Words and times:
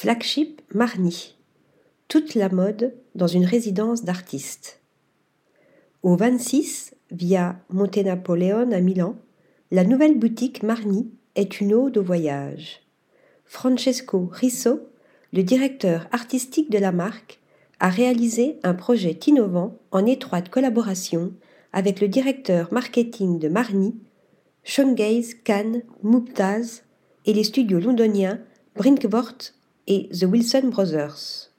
Flagship 0.00 0.62
Marni. 0.72 1.36
Toute 2.08 2.34
la 2.34 2.48
mode 2.48 2.94
dans 3.14 3.26
une 3.26 3.44
résidence 3.44 4.02
d'artistes. 4.02 4.80
Au 6.02 6.16
26, 6.16 6.94
via 7.10 7.60
Monte 7.68 7.98
Napoleon 7.98 8.72
à 8.72 8.80
Milan, 8.80 9.16
la 9.70 9.84
nouvelle 9.84 10.18
boutique 10.18 10.62
Marni 10.62 11.10
est 11.34 11.60
une 11.60 11.74
ode 11.74 11.98
au 11.98 12.02
voyage. 12.02 12.80
Francesco 13.44 14.30
Risso, 14.32 14.80
le 15.34 15.42
directeur 15.42 16.08
artistique 16.12 16.70
de 16.70 16.78
la 16.78 16.92
marque, 16.92 17.38
a 17.78 17.90
réalisé 17.90 18.58
un 18.62 18.72
projet 18.72 19.18
innovant 19.26 19.76
en 19.90 20.06
étroite 20.06 20.48
collaboration 20.48 21.34
avec 21.74 22.00
le 22.00 22.08
directeur 22.08 22.72
marketing 22.72 23.38
de 23.38 23.48
Marni, 23.48 23.94
Shungaze 24.64 25.34
Khan 25.44 25.82
Mubtaz 26.02 26.84
et 27.26 27.34
les 27.34 27.44
studios 27.44 27.80
londoniens 27.80 28.40
Brinkworth 28.76 29.59
et 29.90 30.08
The 30.10 30.22
Wilson 30.22 30.68
Brothers. 30.68 31.50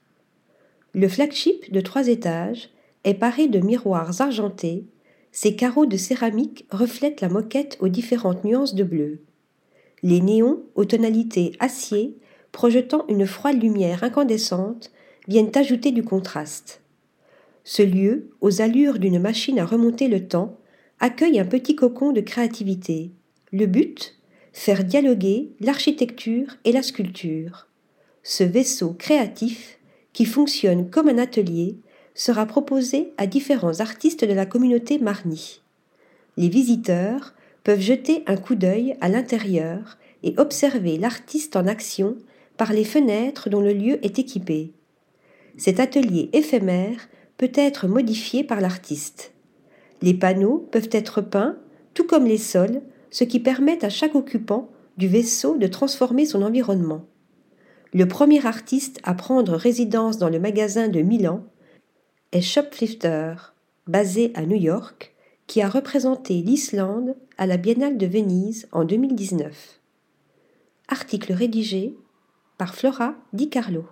Le 0.94 1.06
flagship 1.06 1.70
de 1.70 1.82
trois 1.82 2.08
étages 2.08 2.70
est 3.04 3.12
paré 3.12 3.46
de 3.46 3.60
miroirs 3.60 4.22
argentés, 4.22 4.86
ses 5.32 5.54
carreaux 5.54 5.84
de 5.84 5.98
céramique 5.98 6.64
reflètent 6.70 7.20
la 7.20 7.28
moquette 7.28 7.76
aux 7.80 7.88
différentes 7.88 8.42
nuances 8.42 8.74
de 8.74 8.84
bleu. 8.84 9.20
Les 10.02 10.22
néons 10.22 10.62
aux 10.76 10.86
tonalités 10.86 11.52
acier, 11.60 12.16
projetant 12.52 13.04
une 13.08 13.26
froide 13.26 13.62
lumière 13.62 14.02
incandescente, 14.02 14.92
viennent 15.28 15.52
ajouter 15.54 15.90
du 15.90 16.02
contraste. 16.02 16.80
Ce 17.64 17.82
lieu, 17.82 18.30
aux 18.40 18.62
allures 18.62 18.98
d'une 18.98 19.20
machine 19.20 19.58
à 19.58 19.66
remonter 19.66 20.08
le 20.08 20.26
temps, 20.26 20.56
accueille 21.00 21.38
un 21.38 21.44
petit 21.44 21.76
cocon 21.76 22.12
de 22.12 22.22
créativité. 22.22 23.10
Le 23.52 23.66
but? 23.66 24.16
Faire 24.54 24.84
dialoguer 24.84 25.50
l'architecture 25.60 26.56
et 26.64 26.72
la 26.72 26.82
sculpture. 26.82 27.68
Ce 28.22 28.44
vaisseau 28.44 28.92
créatif, 28.92 29.78
qui 30.12 30.24
fonctionne 30.24 30.90
comme 30.90 31.08
un 31.08 31.18
atelier, 31.18 31.76
sera 32.14 32.46
proposé 32.46 33.12
à 33.16 33.26
différents 33.26 33.80
artistes 33.80 34.24
de 34.24 34.32
la 34.32 34.46
communauté 34.46 34.98
Marni. 34.98 35.60
Les 36.36 36.48
visiteurs 36.48 37.34
peuvent 37.64 37.80
jeter 37.80 38.22
un 38.26 38.36
coup 38.36 38.54
d'œil 38.54 38.96
à 39.00 39.08
l'intérieur 39.08 39.98
et 40.22 40.34
observer 40.36 40.98
l'artiste 40.98 41.56
en 41.56 41.66
action 41.66 42.16
par 42.56 42.72
les 42.72 42.84
fenêtres 42.84 43.48
dont 43.50 43.60
le 43.60 43.72
lieu 43.72 44.04
est 44.04 44.18
équipé. 44.18 44.72
Cet 45.56 45.80
atelier 45.80 46.30
éphémère 46.32 47.08
peut 47.36 47.52
être 47.54 47.88
modifié 47.88 48.44
par 48.44 48.60
l'artiste. 48.60 49.32
Les 50.00 50.14
panneaux 50.14 50.68
peuvent 50.70 50.90
être 50.92 51.20
peints, 51.20 51.56
tout 51.94 52.04
comme 52.04 52.26
les 52.26 52.38
sols, 52.38 52.82
ce 53.10 53.24
qui 53.24 53.40
permet 53.40 53.84
à 53.84 53.88
chaque 53.88 54.14
occupant 54.14 54.70
du 54.96 55.08
vaisseau 55.08 55.56
de 55.56 55.66
transformer 55.66 56.24
son 56.24 56.42
environnement. 56.42 57.04
Le 57.94 58.08
premier 58.08 58.46
artiste 58.46 59.00
à 59.02 59.12
prendre 59.12 59.54
résidence 59.54 60.16
dans 60.16 60.30
le 60.30 60.38
magasin 60.38 60.88
de 60.88 61.02
Milan 61.02 61.44
est 62.32 62.40
Shoplifter, 62.40 63.34
basé 63.86 64.32
à 64.34 64.46
New 64.46 64.56
York, 64.56 65.14
qui 65.46 65.60
a 65.60 65.68
représenté 65.68 66.40
l'Islande 66.40 67.14
à 67.36 67.46
la 67.46 67.58
Biennale 67.58 67.98
de 67.98 68.06
Venise 68.06 68.66
en 68.72 68.84
2019. 68.84 69.78
Article 70.88 71.34
rédigé 71.34 71.94
par 72.56 72.74
Flora 72.74 73.14
Di 73.34 73.50
Carlo. 73.50 73.84